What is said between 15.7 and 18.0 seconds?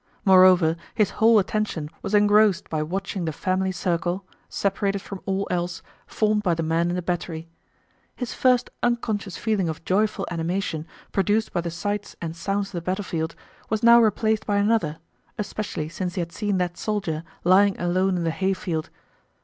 since he had seen that soldier lying